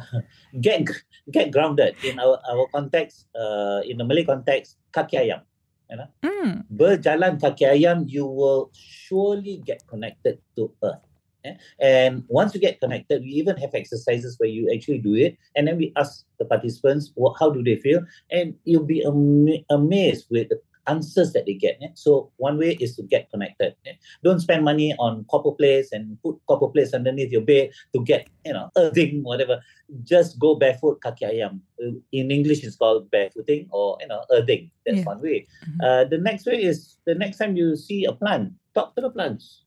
[0.62, 0.88] get
[1.30, 3.28] get grounded in our our context.
[3.36, 5.44] Uh, in the Malay context, kaki ayam.
[5.92, 6.64] You know, mm.
[6.72, 11.04] berjalan kaki ayam, you will surely get connected to earth.
[11.46, 11.56] Yeah?
[11.80, 15.68] And once you get connected, we even have exercises where you actually do it, and
[15.68, 20.28] then we ask the participants what, how do they feel, and you'll be am- amazed
[20.30, 21.78] with the answers that they get.
[21.80, 21.90] Yeah?
[21.94, 23.76] So one way is to get connected.
[23.86, 23.94] Yeah?
[24.24, 28.28] Don't spend money on copper plates and put copper plates underneath your bed to get
[28.46, 29.62] you know earthing whatever.
[30.04, 31.60] Just go barefoot kaki ayam.
[31.84, 34.72] Uh, in English, it's called barefooting or you know earthing.
[34.86, 35.04] That's yeah.
[35.04, 35.48] one way.
[35.68, 35.82] Mm-hmm.
[35.82, 39.10] Uh, the next way is the next time you see a plant, talk to the
[39.10, 39.64] plants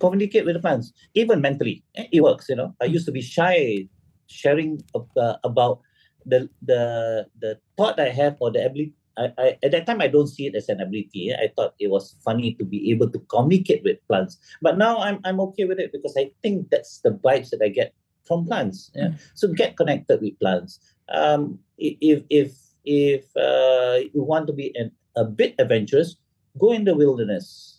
[0.00, 1.82] communicate with the plants, even mentally.
[1.96, 2.74] Eh, it works, you know.
[2.80, 3.88] I used to be shy
[4.26, 5.80] sharing uh, about
[6.26, 8.94] the the the thought I have or the ability.
[9.18, 11.30] I, I, at that time, I don't see it as an ability.
[11.30, 11.36] Eh?
[11.36, 14.38] I thought it was funny to be able to communicate with plants.
[14.62, 17.68] But now I'm, I'm okay with it because I think that's the vibes that I
[17.68, 18.92] get from plants.
[18.94, 19.08] Yeah?
[19.08, 19.18] Mm.
[19.34, 20.78] So get connected with plants.
[21.08, 26.14] Um, if if if uh, you want to be an, a bit adventurous,
[26.56, 27.77] go in the wilderness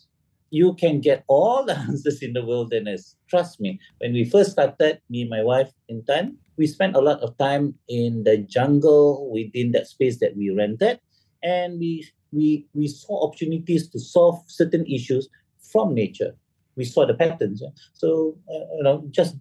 [0.50, 3.16] you can get all the answers in the wilderness.
[3.28, 3.80] Trust me.
[3.98, 7.38] When we first started, me and my wife in Tan, we spent a lot of
[7.38, 11.00] time in the jungle within that space that we rented,
[11.42, 15.28] and we we we saw opportunities to solve certain issues
[15.72, 16.36] from nature.
[16.76, 17.62] We saw the patterns.
[17.94, 19.36] So uh, you know, just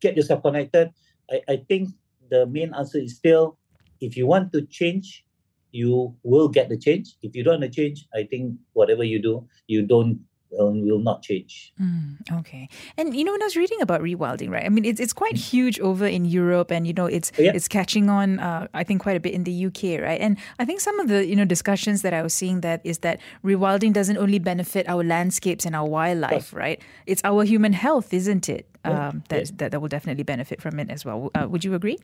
[0.00, 0.90] get yourself connected.
[1.30, 1.90] I, I think
[2.30, 3.58] the main answer is still,
[4.00, 5.24] if you want to change,
[5.72, 7.14] you will get the change.
[7.22, 11.22] If you don't want to change, I think whatever you do, you don't will not
[11.22, 11.72] change.
[11.80, 14.64] Mm, okay, and you know when I was reading about rewilding, right?
[14.64, 15.50] I mean, it's it's quite mm.
[15.50, 17.52] huge over in Europe, and you know it's yeah.
[17.54, 18.38] it's catching on.
[18.38, 20.20] Uh, I think quite a bit in the UK, right?
[20.20, 22.98] And I think some of the you know discussions that I was seeing that is
[22.98, 26.80] that rewilding doesn't only benefit our landscapes and our wildlife, right?
[27.06, 28.66] It's our human health, isn't it?
[28.84, 29.52] Um, that, yes.
[29.56, 31.30] that that will definitely benefit from it as well.
[31.34, 31.98] Uh, would you agree?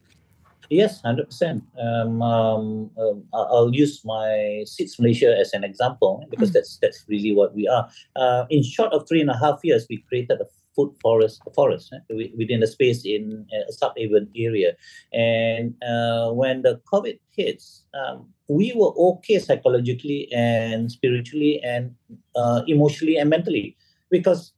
[0.70, 1.64] Yes, hundred percent.
[1.78, 6.54] Um, um, um I'll use my Seeds Malaysia as an example because mm.
[6.54, 7.88] that's that's really what we are.
[8.16, 11.92] Uh, in short of three and a half years, we created a food forest forest
[11.92, 14.72] eh, within a space in a sub-urban area,
[15.12, 21.94] and uh, when the COVID hits, um, we were okay psychologically and spiritually and
[22.36, 23.76] uh, emotionally and mentally
[24.10, 24.52] because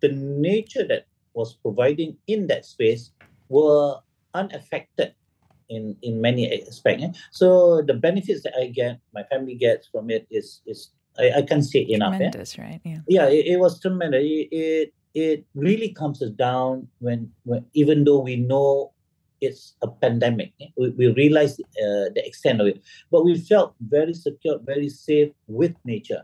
[0.00, 3.10] the nature that was providing in that space
[3.48, 3.96] were
[4.34, 5.14] unaffected
[5.68, 7.04] in in many aspects.
[7.04, 7.12] Eh?
[7.30, 11.42] So the benefits that I get, my family gets from it is is I, I
[11.42, 12.14] can't say enough.
[12.14, 12.30] Eh?
[12.30, 12.80] Tremendous, right?
[12.84, 13.00] Yeah.
[13.08, 14.22] Yeah, it, it was tremendous.
[14.24, 18.92] It, it, it really comes us down when when even though we know
[19.40, 20.68] it's a pandemic, eh?
[20.76, 25.30] we, we realize uh, the extent of it, but we felt very secure, very safe
[25.46, 26.22] with nature,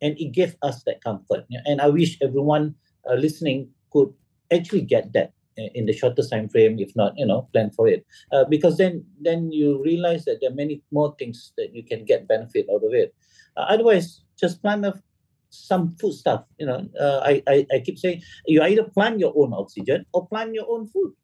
[0.00, 1.44] and it gave us that comfort.
[1.66, 2.74] And I wish everyone
[3.10, 4.12] uh, listening could
[4.52, 8.04] actually get that in the shortest time frame if not you know plan for it.
[8.32, 12.04] Uh, because then then you realize that there are many more things that you can
[12.04, 13.14] get benefit out of it.
[13.56, 15.00] Uh, otherwise just plan of
[15.50, 16.86] some food stuff you know.
[17.00, 20.66] Uh, I, I i keep saying you either plant your own oxygen or plant your
[20.68, 21.14] own food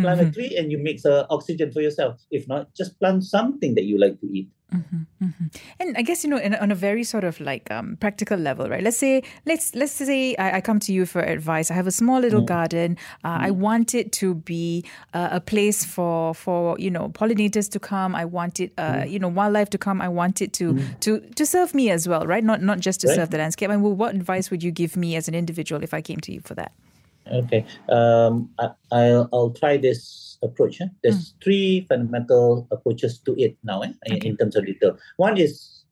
[0.00, 3.74] plant a tree and you mix uh, oxygen for yourself if not just plant something
[3.74, 5.46] that you like to eat Mm-hmm, mm-hmm.
[5.78, 8.68] And I guess you know, in, on a very sort of like um, practical level,
[8.68, 8.82] right?
[8.82, 11.70] Let's say, let's let's say I, I, come to you for advice.
[11.70, 12.46] I have a small little mm.
[12.46, 12.96] garden.
[13.22, 13.42] Uh, mm.
[13.42, 18.14] I want it to be uh, a place for for you know pollinators to come.
[18.14, 19.10] I want it, uh, mm.
[19.10, 20.00] you know, wildlife to come.
[20.00, 22.42] I want it to to to serve me as well, right?
[22.42, 23.16] Not not just to right.
[23.16, 23.70] serve the landscape.
[23.70, 26.18] I mean, well, what advice would you give me as an individual if I came
[26.20, 26.72] to you for that?
[27.32, 30.80] Okay, um, I, will I'll try this approach.
[30.80, 30.86] Eh?
[31.02, 31.42] There's mm.
[31.42, 33.92] three fundamental approaches to it now eh?
[34.10, 34.28] okay.
[34.28, 34.98] in, terms of detail.
[35.16, 35.84] One is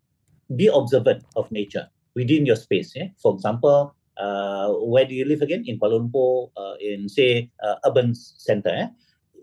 [0.54, 2.92] be observant of nature within your space.
[2.96, 3.08] Eh?
[3.20, 5.64] For example, uh, where do you live again?
[5.66, 8.70] In Kuala Lumpur, uh, in say uh, urban center.
[8.70, 8.88] Eh?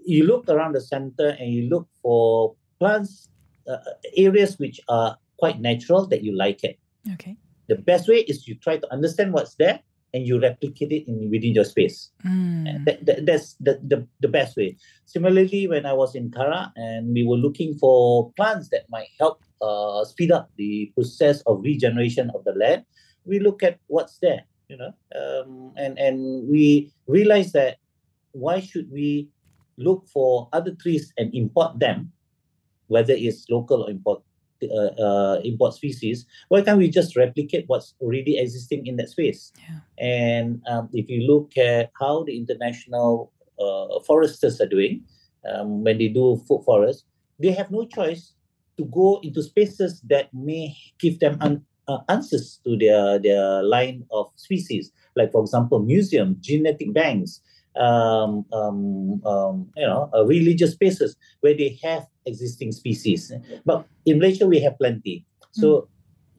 [0.06, 3.30] You look around the center and you look for plants,
[3.67, 3.78] uh,
[4.15, 6.78] areas which are quite natural that you like it.
[7.13, 7.36] Okay.
[7.67, 9.80] The best way is you try to understand what's there
[10.13, 12.10] and you replicate it in within your space.
[12.26, 12.86] Mm.
[12.86, 14.78] That, that, that's the, the, the best way.
[15.06, 19.43] Similarly, when I was in Kara and we were looking for plants that might help
[19.62, 22.86] uh, speed up the process of regeneration of the land,
[23.26, 24.45] we look at what's there.
[24.69, 27.78] you know, um, and and we realize that
[28.32, 29.28] why should we
[29.78, 32.13] look for other trees and import them,
[32.88, 34.22] whether it's local or import
[34.63, 39.52] uh, uh, import species, why can't we just replicate what's already existing in that space?
[39.58, 39.80] Yeah.
[39.98, 45.04] And um, if you look at how the international uh, foresters are doing,
[45.52, 47.06] um, when they do food forests,
[47.39, 48.34] they have no choice
[48.78, 54.06] to go into spaces that may give them un- uh, answers to their, their line
[54.12, 54.91] of species.
[55.15, 57.41] Like, for example, museum, genetic banks,
[57.75, 63.32] um, um, um, you know, uh, religious spaces where they have existing species.
[63.65, 65.25] But in Malaysia, we have plenty.
[65.51, 65.89] So,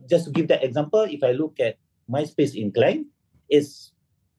[0.09, 1.77] just to give that example, if I look at
[2.09, 3.07] my space in Klang,
[3.49, 3.93] it's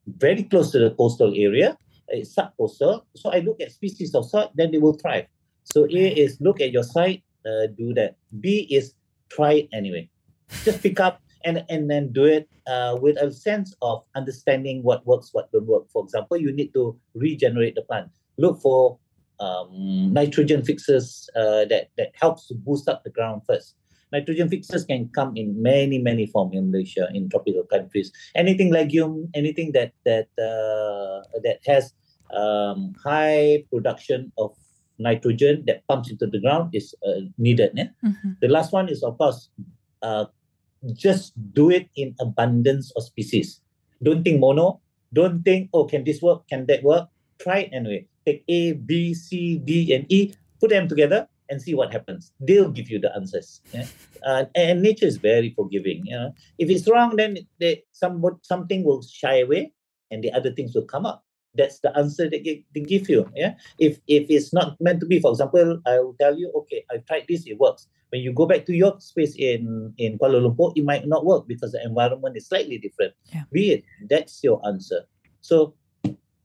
[0.07, 1.77] very close to the coastal area.
[2.07, 3.03] It's subcoastal.
[3.15, 5.27] So I look at species of salt, then they will thrive.
[5.63, 8.15] So A is look at your site, uh, do that.
[8.39, 8.93] B is
[9.29, 10.09] try it anyway.
[10.63, 15.05] Just pick up and and then do it uh, with a sense of understanding what
[15.05, 15.89] works, what don't work.
[15.91, 18.09] For example, you need to regenerate the plant.
[18.37, 18.97] Look for
[19.39, 23.75] um, nitrogen fixers uh, that that helps to boost up the ground first.
[24.11, 28.11] Nitrogen fixers can come in many many forms in Malaysia in tropical countries.
[28.35, 31.93] Anything legume, anything that that uh, that has
[32.33, 34.55] um, high production of
[34.99, 37.71] nitrogen that pumps into the ground is uh, needed.
[37.73, 37.89] Yeah?
[38.03, 38.37] Mhm.
[38.39, 39.49] The last one is, of course,
[40.01, 40.25] uh,
[40.93, 43.61] just do it in abundance of species.
[44.03, 44.81] Don't think mono.
[45.13, 46.47] Don't think, oh, can this work?
[46.47, 47.09] Can that work?
[47.39, 48.07] Try it anyway.
[48.25, 52.31] Take A, B, C, D, and E, put them together and see what happens.
[52.39, 53.61] They'll give you the answers.
[53.73, 53.85] Yeah?
[54.25, 56.05] Uh, and nature is very forgiving.
[56.05, 56.33] You know?
[56.57, 59.73] If it's wrong, then they, some, something will shy away
[60.11, 61.25] and the other things will come up.
[61.53, 63.29] That's the answer that they, give you.
[63.35, 63.55] Yeah.
[63.77, 66.97] If if it's not meant to be, for example, I will tell you, okay, I
[66.99, 67.87] tried this, it works.
[68.11, 71.47] When you go back to your space in in Kuala Lumpur, it might not work
[71.47, 73.15] because the environment is slightly different.
[73.31, 73.47] Yeah.
[73.51, 75.07] Be it that's your answer.
[75.39, 75.73] So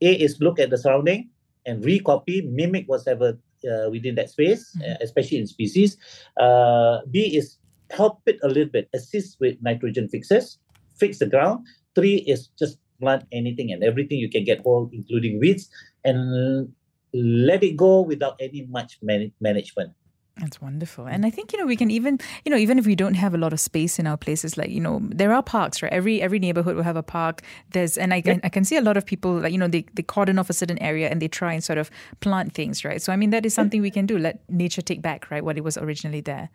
[0.00, 1.30] A is look at the surrounding
[1.66, 3.34] and recopy, mimic whatever
[3.66, 4.94] uh, within that space, Mhm.
[4.94, 5.98] uh, especially in species.
[6.38, 7.58] Uh, B is
[7.90, 10.58] help it a little bit, assist with nitrogen fixers,
[10.94, 11.66] fix the ground.
[11.98, 15.66] Three is just plant anything and everything you can get hold, including weeds,
[16.06, 16.70] and
[17.12, 19.90] let it go without any much man- management.
[20.38, 21.06] That's wonderful.
[21.06, 23.32] And I think, you know, we can even, you know, even if we don't have
[23.32, 25.90] a lot of space in our places, like, you know, there are parks, right?
[25.90, 27.40] Every every neighborhood will have a park.
[27.70, 28.38] There's and I, Yeah.
[28.44, 30.52] I can see a lot of people like, you know, they, they cordon off a
[30.52, 33.00] certain area and they try and sort of plant things, right?
[33.00, 34.18] So I mean that is something we can do.
[34.18, 36.50] Let nature take back, right, what it was originally there.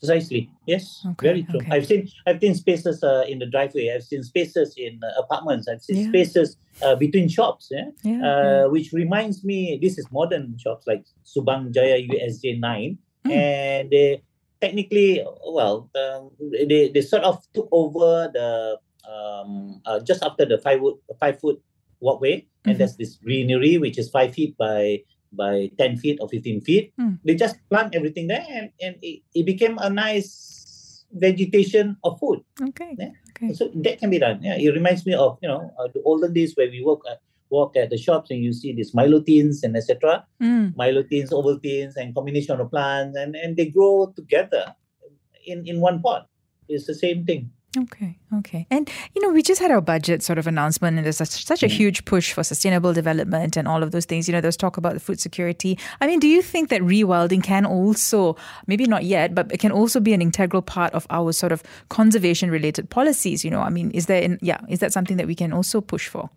[0.00, 0.50] Precisely.
[0.66, 1.00] Yes.
[1.12, 1.60] Okay, Very true.
[1.60, 1.68] okay.
[1.70, 3.90] I've seen I've seen spaces uh, in the driveway.
[3.94, 5.66] I've seen spaces in uh, apartments.
[5.66, 6.08] I've seen Yeah.
[6.08, 7.68] spaces uh, between shops.
[7.70, 7.88] Yeah.
[8.02, 8.20] Yeah.
[8.20, 13.32] Uh, which reminds me, this is modern shops like Subang Jaya USJ nine, Mm.
[13.32, 14.22] and they
[14.60, 16.30] technically, well, um,
[16.68, 18.76] they they sort of took over the
[19.08, 21.60] um, uh, just after the five foot five foot
[22.00, 22.78] walkway, and Mhm.
[22.78, 25.00] there's this greenery which is five feet by
[25.32, 26.92] by ten feet or fifteen feet.
[27.00, 27.18] Mm.
[27.24, 32.44] They just plant everything there, and and it, it became a nice vegetation of food.
[32.60, 32.92] okay.
[32.98, 33.12] Yeah.
[33.32, 33.52] Okay.
[33.56, 34.42] So that can be done.
[34.44, 37.00] Yeah, it reminds me of you know uh, the olden days where we work.
[37.08, 37.20] at,
[37.56, 40.26] walk at the shops and you see these Milo tins and etc.
[40.42, 40.76] Mm.
[40.82, 44.64] Milo tins, ovaltines, and combination of plants, and and they grow together
[45.52, 46.22] in in one pot.
[46.68, 47.44] It's the same thing.
[47.76, 48.60] Okay, okay.
[48.70, 51.64] And, you know, we just had our budget sort of announcement, and there's such, such
[51.64, 51.76] a Mm.
[51.80, 54.28] huge push for sustainable development and all of those things.
[54.28, 55.72] You know, there's talk about the food security.
[56.00, 58.36] I mean, do you think that rewilding can also,
[58.70, 61.64] maybe not yet, but it can also be an integral part of our sort of
[61.88, 63.44] conservation related policies?
[63.44, 65.80] You know, I mean, is there, in, yeah, is that something that we can also
[65.80, 66.30] push for?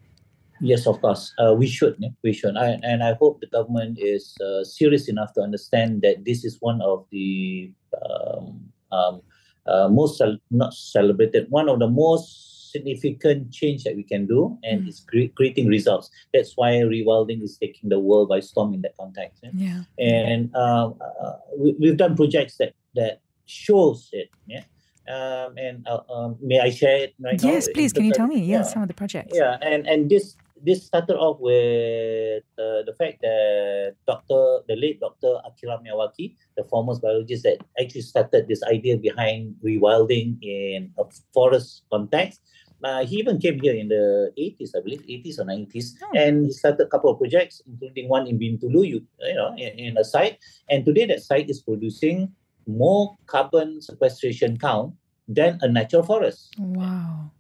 [0.61, 1.33] Yes, of course.
[1.37, 1.95] Uh, we should.
[1.99, 2.57] yeah, We should.
[2.57, 6.57] I, and I hope the government is uh, serious enough to understand that this is
[6.61, 9.21] one of the um, um,
[9.67, 14.57] uh, most cel- not celebrated, one of the most significant change that we can do,
[14.63, 14.87] and Mm.
[14.87, 16.09] it's cre- creating results.
[16.33, 19.43] That's why rewilding is taking the world by storm in that context.
[19.53, 19.83] yeah.
[19.97, 20.05] Yeah.
[20.07, 24.29] And um, uh, we, we've done projects that that shows it.
[24.47, 24.63] Yeah.
[25.07, 27.49] Um, and uh, um, may I share it right now?
[27.49, 27.93] Yes, please.
[27.93, 28.39] Can you tell me?
[28.43, 28.63] Yeah, Yeah.
[28.63, 29.33] some of the projects.
[29.37, 34.99] Yeah, and and this this started off with uh, the fact that Doctor, the late
[34.99, 41.03] Doctor Akira Miyawaki, the foremost biologist that actually started this idea behind rewilding in a
[41.33, 42.41] forest context.
[42.83, 46.11] Uh, he even came here in the 80s, I believe, 80s or 90s, Oh.
[46.13, 49.73] and he started a couple of projects, including one in Bintulu, you, you know, in,
[49.79, 50.37] in a site.
[50.69, 52.31] And today that site is producing
[52.67, 54.93] more carbon sequestration count
[55.27, 57.31] than a natural forest Wow.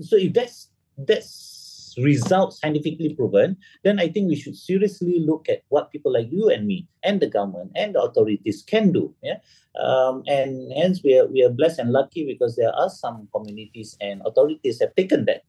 [0.00, 1.28] so if that's that's
[2.02, 6.48] result scientifically proven, then I think we should seriously look at what people like you
[6.50, 9.14] and me and the government and the authorities can do.
[9.22, 9.38] Yeah.
[9.78, 13.96] Um, and hence we are we are blessed and lucky because there are some communities
[14.00, 15.44] and authorities have taken that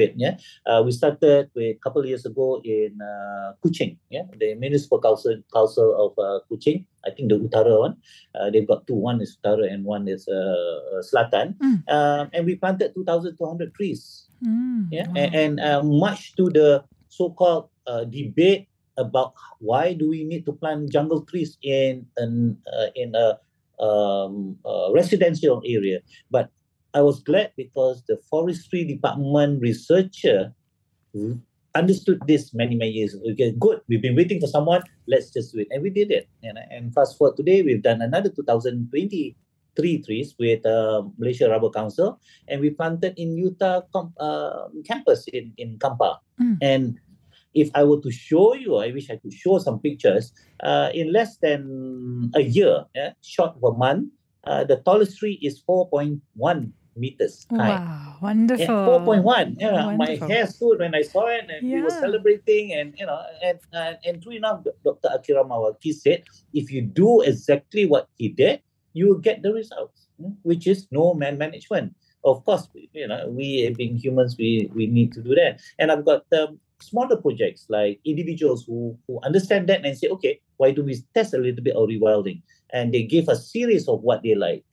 [0.00, 0.14] bit.
[0.16, 3.98] Yeah, uh, we started with, a couple of years ago in uh, Kuching.
[4.08, 6.84] Yeah, the municipal council council of uh, Kuching.
[7.04, 7.96] I think the Utara one.
[8.34, 8.96] Uh, they've got two.
[8.96, 11.56] One is Utara and one is uh, Selatan.
[11.60, 11.84] Mm.
[11.88, 14.29] Um, and we planted 2,200 trees.
[14.44, 15.14] Mm, Yeah, wow.
[15.16, 20.52] and, and uh, much to the so-called uh, debate about why do we need to
[20.52, 23.38] plant jungle trees in an uh, in a
[23.82, 26.00] um, uh, residential area,
[26.30, 26.50] but
[26.94, 30.52] I was glad because the forestry department researcher
[31.74, 33.14] understood this many many years.
[33.14, 33.24] ago.
[33.32, 33.80] Okay, good.
[33.88, 34.82] We've been waiting for someone.
[35.06, 36.28] Let's just do it, and we did it.
[36.42, 38.30] Know, and fast forward today, we've done another
[39.76, 45.26] 2023 trees with uh, Malaysia Rubber Council, and we planted in UTAR com- uh, campus
[45.32, 46.18] in in Kampar.
[46.40, 46.58] Mm.
[46.62, 46.84] And
[47.54, 50.32] if I were to show you, I wish I could show some pictures.
[50.62, 54.10] Uh, in less than a year, yeah, short of a month,
[54.44, 56.20] uh, the tallest tree is 4.1
[56.96, 57.80] meters high.
[57.80, 58.64] Wow, wonderful.
[58.64, 59.56] Yeah, 4.1.
[59.58, 62.72] Yeah, my hair stood when I saw it, and we were celebrating.
[62.72, 65.08] And you know, and and, and true enough, Dr.
[65.14, 70.08] Akira Miyawaki said, if you do exactly what he did, you will get the results,
[70.20, 71.94] mm, which is no man management.
[72.24, 75.60] Of course, you know, we being humans, we we need to do that.
[75.78, 80.40] And I've got um, smaller projects like individuals who who understand that and say, okay,
[80.56, 82.42] why do we test a little bit of rewilding?
[82.72, 84.64] And they give a series of what they like.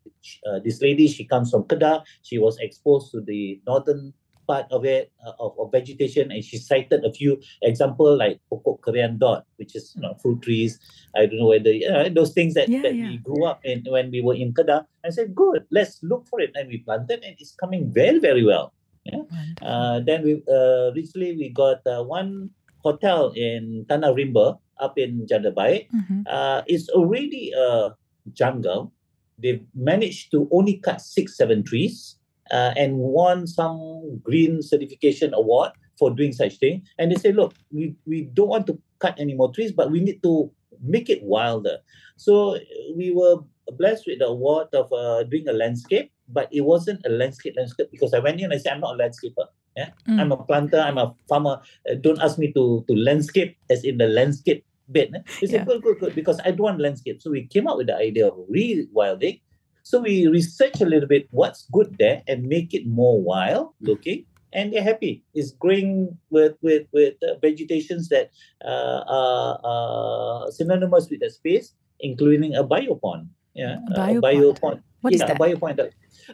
[0.45, 2.03] Uh, this lady, she comes from Kedah.
[2.21, 4.13] She was exposed to the northern
[4.47, 8.81] part of it uh, of, of vegetation, and she cited a few example like pokok
[8.81, 10.79] Korean dot, which is you know fruit trees.
[11.15, 13.09] I don't know whether you know, those things that, Yeah, that yeah.
[13.11, 14.87] we grew up in when we were in Kedah.
[15.05, 18.43] I said, good, let's look for it, and we planted, and it's coming very very
[18.47, 18.73] well.
[19.05, 19.67] Wonderful.
[19.67, 22.49] Uh, then we uh, recently we got uh, one
[22.83, 25.91] hotel in Tanah Rimba up in Janda Baik.
[25.91, 26.23] Mhm.
[26.27, 27.95] Uh, it's already a
[28.33, 28.91] jungle.
[29.39, 32.17] They've managed to only cut six, seven trees
[32.51, 36.83] uh, and won some green certification award for doing such thing.
[36.99, 39.99] And they say, look, we, we don't want to cut any more trees, but we
[39.99, 41.77] need to make it wilder.
[42.17, 42.57] So
[42.95, 43.37] we were
[43.77, 47.89] blessed with the award of uh, doing a landscape, but it wasn't a landscape landscape
[47.91, 49.45] because I went in and I said, I'm not a landscaper.
[49.77, 50.19] Mm.
[50.19, 51.61] I'm a planter, I'm a farmer.
[51.89, 55.11] Uh, don't ask me to to landscape as in the landscape bit.
[55.13, 55.19] eh?
[55.39, 55.65] He said, Yeah.
[55.65, 57.21] good, good, good, because I don't want landscape.
[57.21, 59.41] So we came up with the idea of rewilding.
[59.87, 64.27] So we research a little bit what's good there and make it more wild looking.
[64.51, 65.23] And they're happy.
[65.31, 68.27] It's growing with with with uh, vegetations that
[68.67, 71.71] uh, are, are synonymous with the space,
[72.03, 73.31] including a biopond.
[73.55, 74.59] Yeah, A a biopond?
[74.59, 74.77] biopond.
[74.99, 75.39] What is yeah, that?
[75.39, 75.79] a biopond.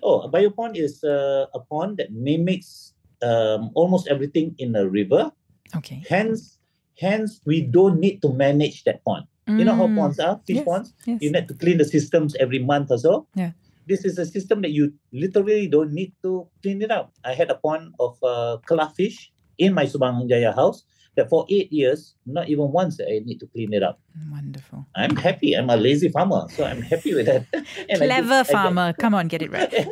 [0.02, 5.30] Oh, a biopond is uh, a pond that mimics um, almost everything in a river.
[5.78, 6.02] Okay.
[6.10, 6.58] Hence,
[6.98, 9.30] hence we don't need to manage that pond.
[9.48, 9.96] You know how Mm.
[9.96, 10.94] ponds are, fish Yes, ponds.
[11.06, 11.20] Yes.
[11.22, 13.28] You need to clean the systems every month or so.
[13.36, 13.52] Yeah.
[13.86, 17.12] This is a system that you literally don't need to clean it up.
[17.26, 18.58] I had a pond of uh,
[18.96, 20.84] fish in my Subang Jaya house
[21.16, 24.00] that for eight years, not even once I need to clean it up.
[24.32, 24.86] Wonderful.
[24.96, 25.54] I'm happy.
[25.54, 27.46] I'm a lazy farmer, so I'm happy with that.
[27.92, 28.94] I Clever I farmer.
[28.94, 29.72] Come on, get it right.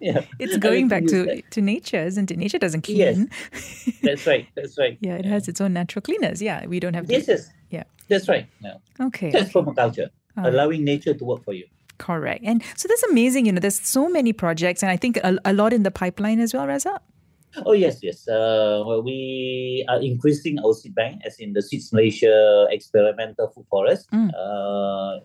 [0.00, 1.50] yeah, It's going back to, that.
[1.50, 2.38] to nature, isn't it?
[2.38, 3.28] Nature doesn't clean.
[3.52, 3.90] Yes.
[4.02, 4.46] That's right.
[4.54, 4.98] That's right.
[5.00, 6.40] yeah, it has its own natural cleaners.
[6.40, 7.12] Yeah, we don't have to.
[7.12, 7.50] Yes, yes.
[7.70, 7.84] Yeah.
[8.08, 8.46] That's right.
[8.60, 8.74] Yeah.
[9.00, 9.30] Okay.
[9.30, 10.46] That's permaculture, right.
[10.52, 11.66] allowing nature to work for you.
[11.98, 12.42] Correct.
[12.44, 13.46] And so that's amazing.
[13.46, 16.40] You know, there's so many projects, and I think a, a lot in the pipeline
[16.40, 16.98] as well, Razak.
[17.66, 18.26] Oh yes, yes.
[18.28, 23.66] Uh, well, we are increasing our seed bank, as in the Seeds Malaysia experimental food
[23.68, 24.08] forest.
[24.10, 24.32] Mm.
[24.32, 25.20] Uh,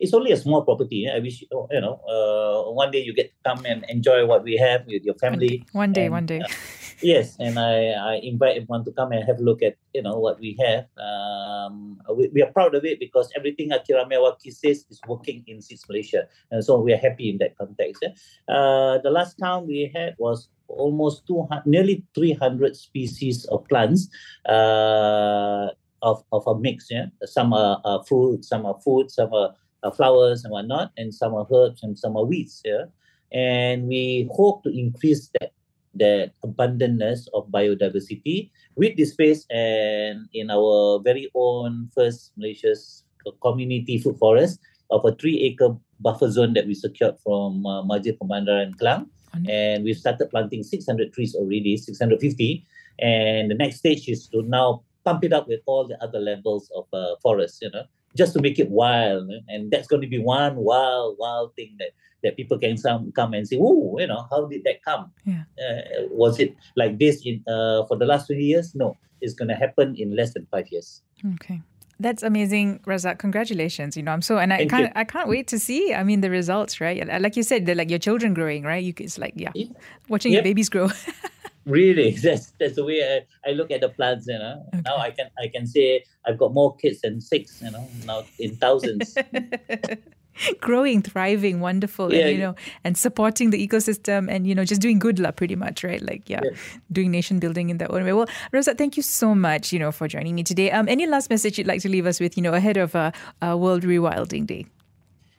[0.00, 1.06] it's only a small property.
[1.06, 1.14] eh.
[1.14, 2.02] I wish oh, you know.
[2.02, 5.64] Uh, one day you get to come and enjoy what we have with your family.
[5.72, 6.42] One day, And, one day.
[7.02, 10.18] Yes, and I, I invite everyone to come and have a look at you know
[10.18, 10.86] what we have.
[10.96, 15.60] Um, we, we are proud of it because everything Akira Miyawaki says is working in
[15.60, 18.04] Seeds Malaysia, and so we are happy in that context.
[18.48, 24.08] Uh, the last count we had was almost 200, nearly 300 species of plants
[24.48, 25.68] uh,
[26.02, 26.86] of, of a mix.
[26.88, 31.12] Yeah, some are, are fruit, some are food, some are, are flowers and whatnot, and
[31.12, 32.62] some are herbs and some are weeds.
[32.64, 32.84] Yeah,
[33.32, 35.51] and we hope to increase that
[35.94, 38.50] that abundantness of biodiversity.
[38.76, 43.04] With this space and in our very own first Malaysia's
[43.42, 44.58] community food forest
[44.90, 49.06] of a three acre buffer zone that we secured from uh, Majlis Perbandaran Klang
[49.48, 52.66] and we've started planting 600 trees already 650
[52.98, 56.70] and the next stage is to now pump it up with all the other levels
[56.76, 57.84] of uh, forest you know
[58.16, 61.74] just to make it wild eh, and that's going to be one wild wild thing
[61.78, 61.90] that
[62.22, 65.42] that people can some come and say oh you know how did that come Yeah.
[65.58, 69.48] uh, was it like this in uh, for the last 20 years no it's going
[69.48, 71.02] to happen in less than five years
[71.34, 71.60] Okay.
[72.00, 73.18] That's amazing, Razak.
[73.18, 73.96] Congratulations.
[73.96, 74.92] You know, I'm so and I Thank can't you.
[74.96, 75.94] I can't wait to see.
[75.94, 77.06] I mean, the results, right?
[77.20, 78.82] Like you said, they're like your children growing, right?
[78.82, 79.66] You, it's like yeah, Yeah.
[80.08, 80.88] watching your babies grow.
[81.64, 84.26] Really, that's that's the way I, I look at the plants.
[84.26, 84.82] You know, okay.
[84.84, 87.62] now I can I can say I've got more kids than six.
[87.62, 89.16] You know, now in thousands.
[90.60, 92.54] growing thriving wonderful yeah, and you know
[92.84, 96.28] and supporting the ecosystem and you know just doing good luck pretty much right like
[96.28, 96.50] yeah, yeah.
[96.90, 99.92] doing nation building in their own way well Razak thank you so much you know
[99.92, 102.42] for joining me today um any last message you'd like to leave us with you
[102.42, 104.64] know ahead of uh, uh world rewilding day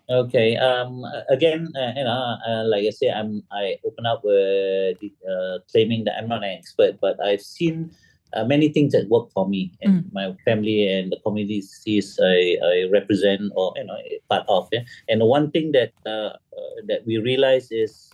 [0.10, 0.58] Okay.
[0.58, 1.06] Um.
[1.30, 6.04] Again, uh, you know, uh, like I say, I'm I open up with uh, claiming
[6.04, 7.92] that I'm not an expert, but I've seen
[8.36, 10.14] uh, many things that work for me and mm.
[10.14, 13.98] my family and the communities I, I represent or you know
[14.30, 14.68] part of.
[14.72, 14.82] Yeah?
[15.08, 18.12] And one thing that uh, uh, that we realize is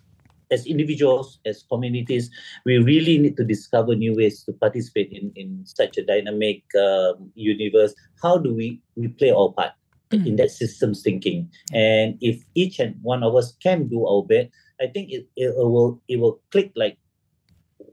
[0.51, 2.29] as individuals, as communities,
[2.65, 7.31] we really need to discover new ways to participate in, in such a dynamic um,
[7.35, 7.93] universe.
[8.21, 9.73] How do we, we play our part?
[10.11, 10.25] Mm.
[10.25, 11.49] in that systems thinking.
[11.73, 14.51] And if each and one of us can do our bit,
[14.81, 16.97] I think it, it will it will click like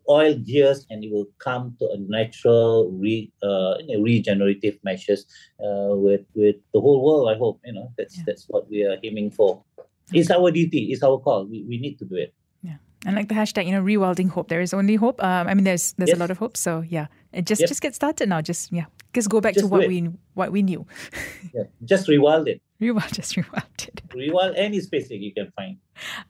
[0.09, 5.27] oil gears and it will come to a natural re, uh, regenerative measures
[5.61, 7.29] uh, with with the whole world.
[7.29, 8.25] I hope you know that's yeah.
[8.27, 9.63] that's what we are aiming for.
[10.13, 10.93] It's our duty.
[10.93, 11.47] It's our call.
[11.47, 12.33] We, we need to do it.
[13.07, 14.49] And like the hashtag, you know, rewilding hope.
[14.49, 15.23] There is only hope.
[15.23, 16.17] Um, I mean, there's there's yes.
[16.17, 16.57] a lot of hope.
[16.57, 17.69] So yeah, it just yep.
[17.69, 18.41] just get started now.
[18.43, 20.85] Just yeah, just go back just to what we what we knew.
[21.55, 22.61] yeah, just rewild it.
[22.81, 24.03] Rewild, just rewild it.
[24.11, 25.79] Rewild any spacing you can find.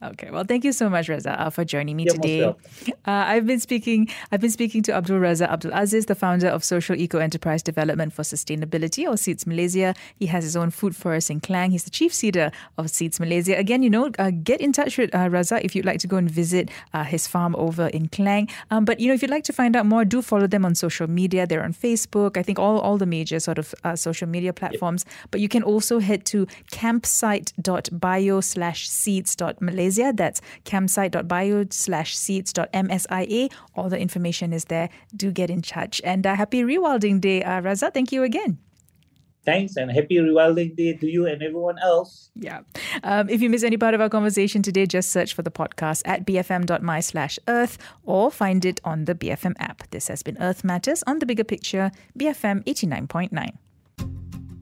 [0.02, 2.42] Okay, well, thank you so much, Razak, uh, for joining me You're today.
[2.44, 2.54] Uh,
[3.04, 4.08] I've been speaking.
[4.30, 8.12] I've been speaking to Abdul Razak Abdul Aziz, the founder of Social Eco Enterprise Development
[8.12, 9.94] for Sustainability, or Seeds Malaysia.
[10.18, 11.70] He has his own food forest in Klang.
[11.70, 13.56] He's the chief seeder of Seeds Malaysia.
[13.56, 16.16] Again, you know, uh, get in touch with uh, Razak if you'd like to go
[16.16, 18.48] and visit uh, his farm over in Klang.
[18.70, 20.74] Um, but you know, if you'd like to find out more, do follow them on
[20.74, 21.46] social media.
[21.46, 22.36] They're on Facebook.
[22.36, 25.04] I think all all the major sort of uh, social media platforms.
[25.06, 25.28] Yep.
[25.30, 28.40] But you can also head to campsite.bio
[29.60, 30.12] Malaysia.
[30.14, 33.52] That's campsite.bio slash seeds.msia.
[33.74, 34.88] All the information is there.
[35.14, 36.00] Do get in touch.
[36.04, 37.94] And uh, happy Rewilding Day, uh, Razak.
[37.94, 38.58] Thank you again.
[39.46, 42.30] Thanks and happy Rewilding Day to you and everyone else.
[42.34, 42.62] Yeah.
[43.04, 46.02] Um, if you miss any part of our conversation today, just search for the podcast
[46.04, 49.88] at bfm.my slash earth or find it on the BFM app.
[49.90, 53.56] This has been Earth Matters on the Bigger Picture, BFM 89.9.